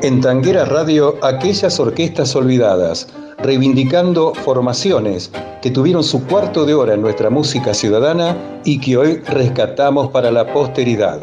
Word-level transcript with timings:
En 0.00 0.20
Tanguera 0.20 0.64
Radio, 0.64 1.16
aquellas 1.22 1.80
orquestas 1.80 2.36
olvidadas, 2.36 3.08
reivindicando 3.38 4.32
formaciones 4.32 5.32
que 5.60 5.72
tuvieron 5.72 6.04
su 6.04 6.24
cuarto 6.24 6.64
de 6.64 6.74
hora 6.74 6.94
en 6.94 7.02
nuestra 7.02 7.30
música 7.30 7.74
ciudadana 7.74 8.36
y 8.64 8.78
que 8.78 8.96
hoy 8.96 9.16
rescatamos 9.26 10.10
para 10.10 10.30
la 10.30 10.52
posteridad. 10.52 11.20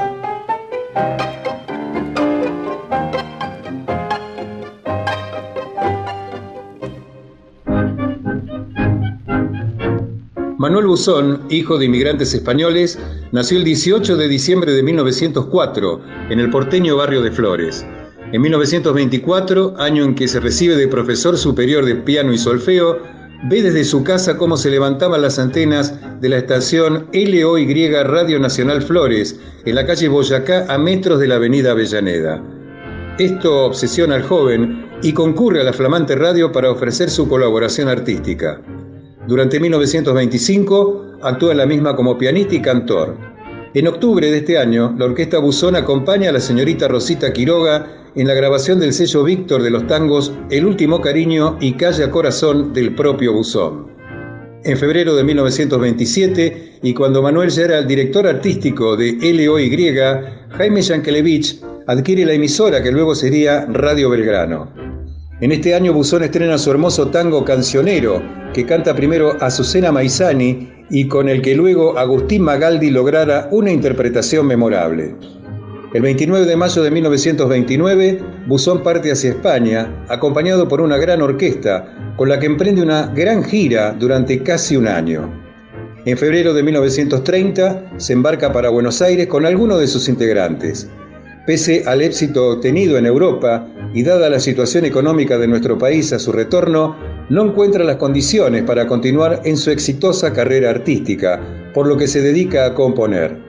Manuel 10.57 10.87
Buzón, 10.87 11.43
hijo 11.49 11.77
de 11.77 11.85
inmigrantes 11.85 12.33
españoles, 12.33 12.99
nació 13.31 13.57
el 13.57 13.63
18 13.63 14.17
de 14.17 14.27
diciembre 14.27 14.73
de 14.73 14.83
1904 14.83 16.01
en 16.29 16.39
el 16.41 16.49
porteño 16.49 16.97
barrio 16.97 17.21
de 17.21 17.31
Flores. 17.31 17.85
En 18.35 18.41
1924, 18.41 19.75
año 19.77 20.03
en 20.03 20.13
que 20.13 20.27
se 20.27 20.41
recibe 20.41 20.75
de 20.75 20.89
profesor 20.89 21.37
superior 21.37 21.85
de 21.85 21.95
piano 21.95 22.33
y 22.33 22.37
solfeo, 22.37 22.99
ve 23.45 23.61
desde 23.61 23.85
su 23.85 24.03
casa 24.03 24.35
cómo 24.35 24.57
se 24.57 24.69
levantaban 24.69 25.21
las 25.21 25.39
antenas 25.39 25.93
de 26.19 26.27
la 26.27 26.39
estación 26.39 27.07
LOY 27.13 27.89
Radio 28.03 28.37
Nacional 28.37 28.81
Flores, 28.81 29.39
en 29.63 29.75
la 29.75 29.85
calle 29.85 30.09
Boyacá, 30.09 30.65
a 30.67 30.77
metros 30.77 31.21
de 31.21 31.29
la 31.29 31.35
avenida 31.35 31.71
Avellaneda. 31.71 32.43
Esto 33.19 33.67
obsesiona 33.67 34.15
al 34.15 34.23
joven 34.23 34.85
y 35.01 35.13
concurre 35.13 35.61
a 35.61 35.63
la 35.63 35.71
flamante 35.71 36.13
radio 36.17 36.51
para 36.51 36.71
ofrecer 36.71 37.09
su 37.09 37.29
colaboración 37.29 37.87
artística. 37.87 38.59
Durante 39.29 39.61
1925 39.61 41.19
actúa 41.21 41.53
en 41.53 41.59
la 41.59 41.65
misma 41.65 41.95
como 41.95 42.17
pianista 42.17 42.53
y 42.55 42.61
cantor. 42.61 43.15
En 43.73 43.87
octubre 43.87 44.29
de 44.29 44.39
este 44.39 44.57
año, 44.57 44.93
la 44.97 45.05
Orquesta 45.05 45.37
Buzón 45.37 45.77
acompaña 45.77 46.31
a 46.31 46.33
la 46.33 46.41
señorita 46.41 46.89
Rosita 46.89 47.31
Quiroga 47.31 48.03
en 48.15 48.27
la 48.27 48.33
grabación 48.33 48.79
del 48.79 48.93
sello 48.93 49.23
Víctor 49.23 49.61
de 49.61 49.69
los 49.69 49.85
tangos 49.87 50.31
El 50.49 50.65
último 50.65 51.01
cariño 51.01 51.57
y 51.59 51.73
Calla 51.73 52.09
Corazón 52.09 52.71
del 52.73 52.95
propio 52.95 53.33
Buzón. 53.33 53.87
En 54.63 54.77
febrero 54.77 55.15
de 55.15 55.23
1927, 55.23 56.79
y 56.81 56.93
cuando 56.93 57.21
Manuel 57.21 57.49
ya 57.49 57.63
era 57.65 57.77
el 57.77 57.87
director 57.87 58.25
artístico 58.25 58.95
de 58.95 59.17
LOY, 59.21 59.69
Jaime 60.57 60.81
Yankelevich 60.81 61.61
adquiere 61.87 62.25
la 62.25 62.33
emisora 62.33 62.81
que 62.81 62.91
luego 62.91 63.13
sería 63.13 63.65
Radio 63.65 64.09
Belgrano. 64.09 64.71
En 65.41 65.51
este 65.51 65.75
año 65.75 65.91
Buzón 65.91 66.23
estrena 66.23 66.57
su 66.57 66.71
hermoso 66.71 67.09
tango 67.09 67.43
cancionero, 67.43 68.23
que 68.53 68.65
canta 68.65 68.95
primero 68.95 69.35
Azucena 69.41 69.91
Maizani 69.91 70.71
y 70.89 71.07
con 71.07 71.27
el 71.27 71.41
que 71.41 71.53
luego 71.53 71.97
Agustín 71.97 72.43
Magaldi 72.43 72.89
lograra 72.89 73.49
una 73.51 73.71
interpretación 73.71 74.47
memorable. 74.47 75.13
El 75.95 76.01
29 76.01 76.45
de 76.45 76.57
mayo 76.57 76.83
de 76.83 76.91
1929, 76.91 78.19
Buzón 78.47 78.83
parte 78.83 79.13
hacia 79.13 79.29
España, 79.29 79.89
acompañado 80.09 80.67
por 80.67 80.81
una 80.81 80.97
gran 80.97 81.21
orquesta, 81.21 82.13
con 82.17 82.27
la 82.27 82.37
que 82.37 82.47
emprende 82.47 82.81
una 82.81 83.07
gran 83.15 83.45
gira 83.45 83.93
durante 83.93 84.43
casi 84.43 84.75
un 84.75 84.89
año. 84.89 85.31
En 86.03 86.17
febrero 86.17 86.53
de 86.53 86.63
1930 86.63 87.93
se 87.95 88.11
embarca 88.11 88.51
para 88.51 88.71
Buenos 88.71 89.01
Aires 89.01 89.27
con 89.27 89.45
algunos 89.45 89.79
de 89.79 89.87
sus 89.87 90.09
integrantes. 90.09 90.89
Pese 91.47 91.83
al 91.85 92.01
éxito 92.01 92.49
obtenido 92.49 92.97
en 92.97 93.05
Europa 93.05 93.65
y 93.93 94.03
dada 94.03 94.29
la 94.29 94.41
situación 94.41 94.83
económica 94.83 95.37
de 95.37 95.47
nuestro 95.47 95.77
país 95.77 96.11
a 96.11 96.19
su 96.19 96.33
retorno, 96.33 96.97
no 97.29 97.45
encuentra 97.45 97.85
las 97.85 97.95
condiciones 97.95 98.63
para 98.63 98.85
continuar 98.85 99.39
en 99.45 99.55
su 99.55 99.71
exitosa 99.71 100.33
carrera 100.33 100.71
artística, 100.71 101.39
por 101.73 101.87
lo 101.87 101.95
que 101.95 102.09
se 102.09 102.21
dedica 102.21 102.65
a 102.65 102.73
componer. 102.73 103.44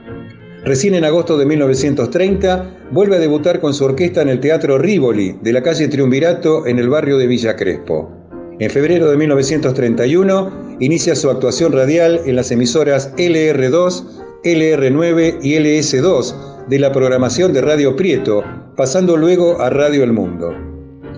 Recién 0.67 0.97
en 0.97 1.05
agosto 1.05 1.39
de 1.39 1.47
1930 1.47 2.89
vuelve 2.91 3.15
a 3.15 3.21
debutar 3.21 3.61
con 3.61 3.73
su 3.73 3.85
orquesta 3.85 4.23
en 4.23 4.29
el 4.29 4.41
Teatro 4.41 4.79
Rivoli 4.79 5.37
de 5.41 5.53
la 5.53 5.63
calle 5.63 5.87
Triunvirato 5.87 6.67
en 6.67 6.81
el 6.81 6.89
barrio 6.89 7.19
de 7.19 7.29
Villa 7.29 7.55
Crespo. 7.55 8.11
En 8.59 8.69
febrero 8.69 9.09
de 9.09 9.17
1931 9.17 10.77
inicia 10.81 11.15
su 11.15 11.31
actuación 11.31 11.71
radial 11.71 12.21
en 12.27 12.35
las 12.35 12.51
emisoras 12.51 13.15
LR2, 13.15 14.07
LR9 14.43 15.39
y 15.41 15.55
LS2 15.55 16.67
de 16.67 16.79
la 16.81 16.91
programación 16.91 17.53
de 17.53 17.61
Radio 17.61 17.95
Prieto, 17.95 18.43
pasando 18.77 19.17
luego 19.17 19.61
a 19.61 19.71
Radio 19.71 20.03
El 20.03 20.15
Mundo. 20.15 20.53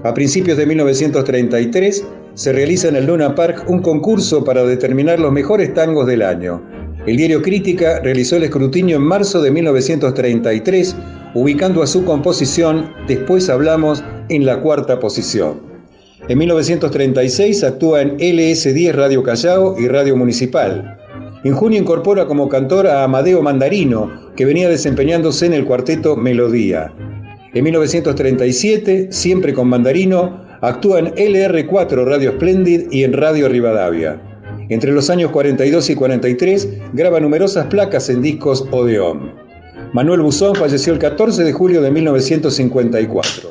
A 0.05 0.13
principios 0.13 0.59
de 0.59 0.67
1933 0.67 2.07
se 2.35 2.53
realiza 2.53 2.89
en 2.89 2.97
el 2.97 3.07
Luna 3.07 3.35
Park 3.35 3.65
un 3.67 3.81
concurso 3.81 4.45
para 4.45 4.65
determinar 4.65 5.19
los 5.19 5.33
mejores 5.33 5.73
tangos 5.73 6.07
del 6.07 6.21
año. 6.21 6.63
El 7.09 7.17
diario 7.17 7.41
Crítica 7.41 8.01
realizó 8.01 8.37
el 8.37 8.43
escrutinio 8.43 8.97
en 8.97 9.03
marzo 9.03 9.41
de 9.41 9.51
1933, 9.51 10.95
ubicando 11.33 11.83
a 11.83 11.87
su 11.87 12.05
composición 12.05 12.93
Después 13.07 13.49
hablamos 13.49 14.05
en 14.29 14.45
la 14.45 14.61
cuarta 14.61 15.01
posición. 15.01 15.59
En 16.29 16.37
1936 16.37 17.65
actúa 17.65 18.03
en 18.03 18.19
LS10 18.19 18.93
Radio 18.93 19.23
Callao 19.23 19.81
y 19.81 19.89
Radio 19.89 20.19
Municipal. 20.19 20.99
En 21.45 21.55
junio 21.55 21.81
incorpora 21.81 22.27
como 22.27 22.51
cantor 22.51 22.87
a 22.87 23.05
Amadeo 23.05 23.41
Mandarino, 23.41 24.13
que 24.37 24.45
venía 24.45 24.69
desempeñándose 24.69 25.47
en 25.47 25.55
el 25.55 25.65
cuarteto 25.65 26.15
Melodía. 26.15 26.93
En 27.55 27.65
1937, 27.65 29.09
siempre 29.13 29.55
con 29.55 29.69
Mandarino, 29.69 30.45
actúa 30.61 30.99
en 30.99 31.15
LR4 31.15 32.05
Radio 32.05 32.33
Splendid 32.33 32.93
y 32.93 33.05
en 33.05 33.15
Radio 33.15 33.49
Rivadavia. 33.49 34.28
Entre 34.69 34.93
los 34.93 35.09
años 35.09 35.31
42 35.31 35.91
y 35.91 35.95
43 35.95 36.69
graba 36.93 37.21
numerosas 37.21 37.67
placas 37.67 38.11
en 38.11 38.23
discos 38.23 38.67
Odeón. 38.71 39.33
Manuel 39.93 40.21
Buzón 40.21 40.55
falleció 40.55 40.93
el 40.93 40.99
14 40.99 41.45
de 41.45 41.53
julio 41.53 41.81
de 41.81 41.91
1954. 41.91 43.51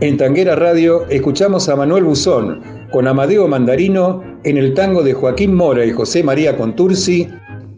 En 0.00 0.16
Tanguera 0.16 0.56
Radio 0.56 1.06
escuchamos 1.08 1.68
a 1.68 1.76
Manuel 1.76 2.04
Buzón 2.04 2.62
con 2.90 3.06
Amadeo 3.06 3.48
Mandarino 3.48 4.22
en 4.44 4.56
el 4.56 4.74
tango 4.74 5.02
de 5.02 5.12
Joaquín 5.12 5.54
Mora 5.54 5.84
y 5.84 5.92
José 5.92 6.22
María 6.22 6.56
Contursi, 6.56 7.28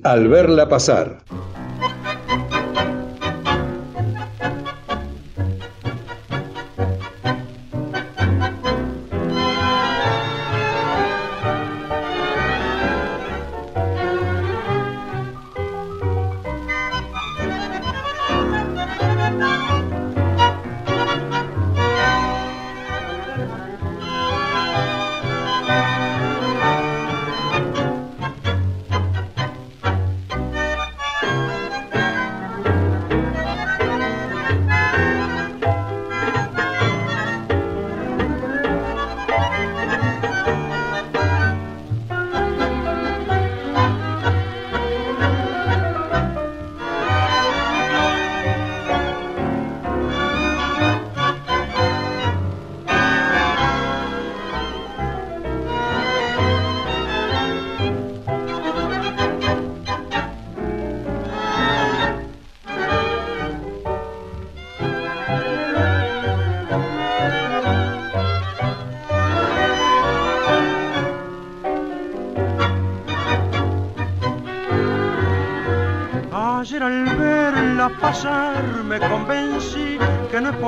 Al 0.04 0.28
verla 0.28 0.68
pasar. 0.68 1.18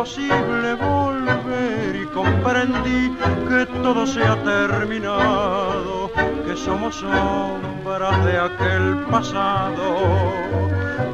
Posible 0.01 0.75
volver 0.75 1.95
y 1.95 2.07
comprendí 2.07 3.15
que 3.49 3.67
todo 3.83 4.07
se 4.07 4.23
ha 4.23 4.35
terminado, 4.43 6.11
que 6.47 6.57
somos 6.57 6.95
sombras 6.97 8.25
de 8.25 8.39
aquel 8.39 9.05
pasado. 9.11 9.87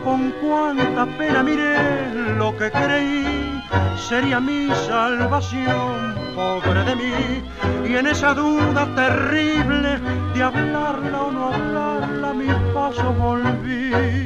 Con 0.04 0.30
cuánta 0.40 1.04
pena 1.18 1.42
miré 1.42 1.76
lo 2.38 2.56
que 2.56 2.70
creí 2.70 3.60
sería 4.08 4.38
mi 4.38 4.68
salvación, 4.88 6.14
pobre 6.36 6.84
de 6.84 6.94
mí, 6.94 7.42
y 7.88 7.96
en 7.96 8.06
esa 8.06 8.34
duda 8.34 8.86
terrible 8.94 9.98
de 10.32 10.42
hablarla 10.44 11.22
o 11.22 11.30
no 11.32 11.52
hablarla, 11.52 12.32
mi 12.34 12.46
paso 12.72 13.12
volví. 13.14 14.25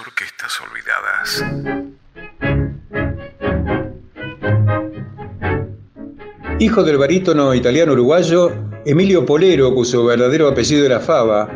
Orquestas 0.00 0.52
olvidadas. 0.60 1.44
Hijo 6.58 6.82
del 6.82 6.98
barítono 6.98 7.54
italiano-uruguayo 7.54 8.52
Emilio 8.84 9.24
Polero, 9.24 9.72
cuyo 9.74 10.04
verdadero 10.04 10.48
apellido 10.48 10.84
era 10.84 10.98
Fava, 10.98 11.48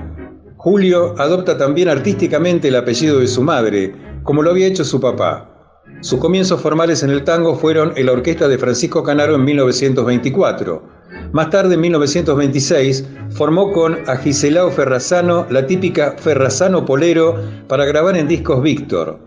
Julio 0.57 1.17
adopta 1.19 1.59
también 1.59 1.89
artísticamente 1.89 2.69
el 2.69 2.77
apellido 2.77 3.19
de 3.19 3.27
su 3.27 3.43
madre, 3.43 3.93
como 4.23 4.43
lo 4.43 4.51
había 4.51 4.69
hecho 4.69 4.85
su 4.85 5.01
papá. 5.01 5.83
Sus 6.01 6.21
comienzos 6.21 6.61
formales 6.61 7.03
en 7.03 7.11
el 7.11 7.25
tango 7.25 7.57
fueron 7.57 7.93
en 7.97 8.07
la 8.07 8.13
orquesta 8.13 8.47
de 8.47 8.59
Francisco 8.59 9.03
Canaro 9.03 9.35
en 9.35 9.45
1924. 9.45 10.92
Más 11.33 11.49
tarde, 11.49 11.77
en 11.77 11.81
1926, 11.81 13.07
formó 13.31 13.73
con 13.73 13.99
Agiselao 14.07 14.71
Ferrazano 14.71 15.47
la 15.49 15.67
típica 15.67 16.15
Ferrazano 16.19 16.85
Polero 16.85 17.41
para 17.69 17.87
grabar 17.87 18.19
en 18.19 18.29
discos 18.29 18.63
Víctor. 18.63 19.19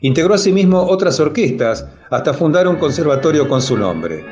Integró 0.00 0.34
asimismo 0.34 0.82
otras 0.82 1.20
orquestas 1.20 1.86
hasta 2.10 2.34
fundar 2.34 2.66
un 2.66 2.76
conservatorio 2.76 3.46
con 3.46 3.62
su 3.62 3.76
nombre. 3.76 4.24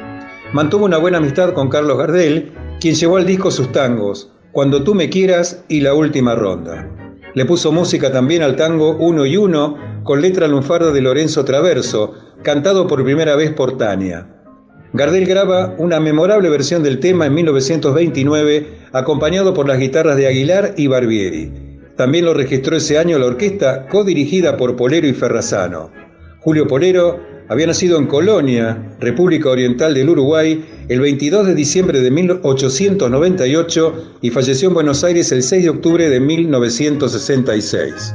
Mantuvo 0.53 0.87
una 0.87 0.99
buena 0.99 1.19
amistad 1.19 1.53
con 1.53 1.69
Carlos 1.69 1.99
Gardel, 1.99 2.53
quien 2.81 2.97
llevó 2.97 3.17
al 3.17 3.27
disco 3.27 3.53
sus 3.53 3.71
tangos, 3.71 4.32
Cuando 4.50 4.82
tú 4.82 4.97
me 4.97 5.09
quieras 5.09 5.65
y 5.69 5.81
La 5.81 5.94
última 5.94 6.35
ronda. 6.35 6.91
Le 7.35 7.44
puso 7.44 7.71
música 7.71 8.11
también 8.11 8.43
al 8.43 8.56
tango 8.56 8.97
Uno 8.97 9.25
y 9.25 9.37
Uno, 9.37 9.77
con 10.03 10.21
letra 10.21 10.49
lunfarda 10.49 10.91
de 10.91 11.00
Lorenzo 11.00 11.44
Traverso, 11.44 12.12
cantado 12.43 12.88
por 12.88 13.05
primera 13.05 13.37
vez 13.37 13.53
por 13.53 13.79
Tania. 13.79 14.40
Gardel 14.93 15.25
graba 15.25 15.75
una 15.79 16.01
memorable 16.01 16.51
versión 16.51 16.83
del 16.83 16.99
tema 16.99 17.27
en 17.27 17.35
1929, 17.35 18.67
acompañado 18.93 19.55
por 19.55 19.69
las 19.69 19.79
guitarras 19.79 20.17
de 20.17 20.27
Aguilar 20.27 20.75
y 20.77 20.89
Barbieri. 20.89 21.53
También 21.97 22.25
lo 22.25 22.35
registró 22.35 22.77
ese 22.77 22.99
año 22.99 23.19
la 23.19 23.27
orquesta, 23.27 23.87
codirigida 23.87 24.57
por 24.57 24.75
Polero 24.75 25.07
y 25.07 25.13
Ferrazano. 25.13 25.91
Julio 26.41 26.67
Polero 26.67 27.21
había 27.49 27.67
nacido 27.67 27.99
en 27.99 28.07
Colonia, 28.07 28.97
República 29.01 29.51
Oriental 29.51 29.95
del 29.95 30.09
Uruguay, 30.09 30.65
el 30.89 31.01
22 31.01 31.49
de 31.49 31.55
diciembre 31.55 32.01
de 32.01 32.11
1898 32.11 34.19
y 34.23 34.31
falleció 34.31 34.69
en 34.69 34.75
Buenos 34.75 35.05
Aires 35.05 35.31
el 35.31 35.43
6 35.43 35.65
de 35.65 35.71
octubre 35.71 36.09
de 36.09 36.21
1966. 36.21 38.15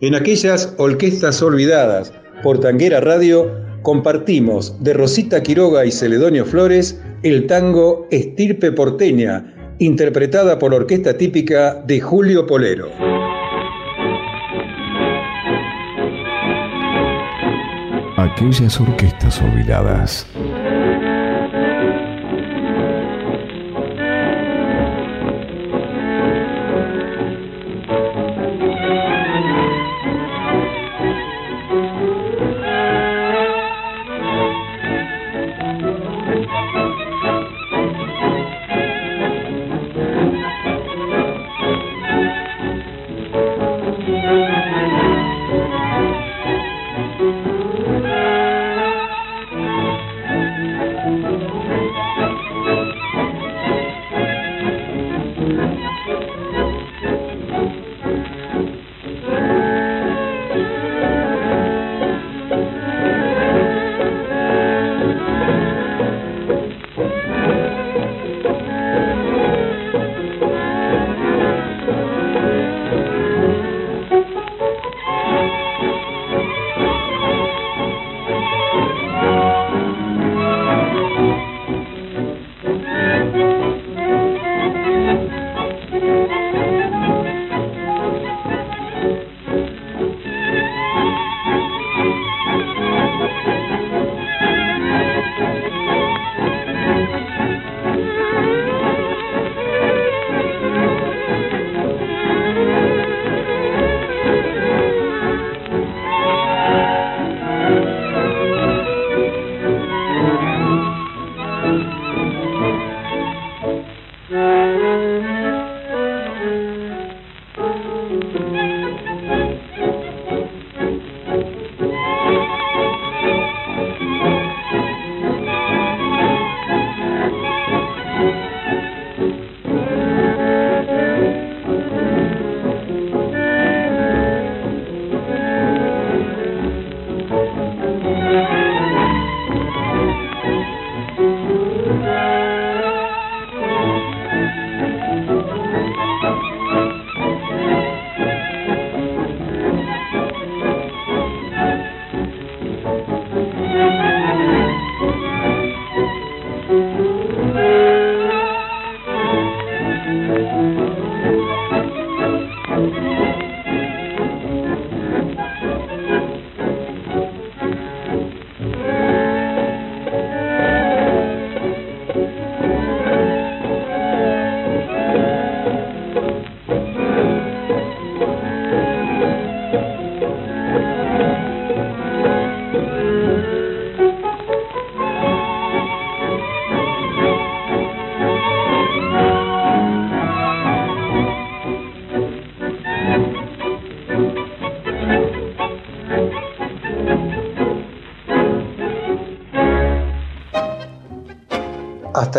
En 0.00 0.14
aquellas 0.14 0.74
orquestas 0.78 1.42
olvidadas 1.42 2.12
por 2.42 2.60
Tanguera 2.60 3.00
Radio, 3.00 3.69
compartimos 3.82 4.82
de 4.82 4.94
Rosita 4.94 5.42
Quiroga 5.42 5.84
y 5.84 5.90
Celedonio 5.90 6.44
Flores 6.44 7.00
el 7.22 7.46
tango 7.46 8.06
Estirpe 8.10 8.72
Porteña, 8.72 9.74
interpretada 9.78 10.58
por 10.58 10.70
la 10.72 10.78
orquesta 10.78 11.16
típica 11.16 11.74
de 11.74 12.00
Julio 12.00 12.46
Polero. 12.46 12.88
Aquellas 18.16 18.80
orquestas 18.80 19.40
olvidadas. 19.42 20.26